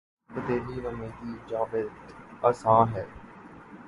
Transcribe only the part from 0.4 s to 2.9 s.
فیض بیدلی نومیدیٴ جاوید آساں